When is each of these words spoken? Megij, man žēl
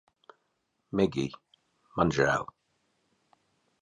Megij, 0.99 1.33
man 1.99 2.15
žēl 2.17 2.49